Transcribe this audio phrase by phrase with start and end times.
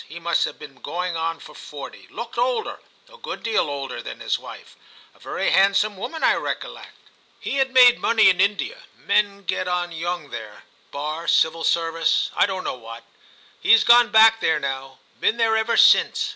[0.09, 4.19] He must have been going on for forty; looked older, a good deal older, than
[4.19, 4.75] his wife;
[5.13, 6.97] a very handsome woman I recollect.
[7.39, 12.47] He had made money in India; men get on young there— bar, civil service, I
[12.47, 13.03] don't know what.
[13.59, 16.29] He's gone back there now; been there ever since